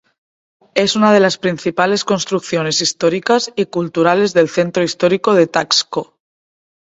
[0.73, 6.17] Es una de las principales construcciones históricas y culturales del Centro histórico de Taxco.